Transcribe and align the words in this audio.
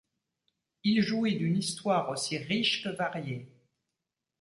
Il 0.83 1.03
jouit 1.03 1.35
d'une 1.37 1.57
histoire 1.57 2.09
aussi 2.09 2.35
riche 2.39 2.83
que 2.83 2.89
variée. 2.89 3.53